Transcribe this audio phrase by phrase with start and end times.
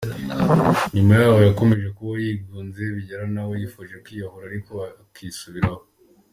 [0.93, 5.83] Nyuma y’aho yakomeje kubaho yigunze bigera n’aho yifuje kwiyahura ariko akisubiraho.